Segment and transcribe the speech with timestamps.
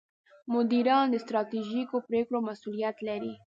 [0.53, 3.33] مدیران د ستراتیژیکو پرېکړو مسوولیت لري.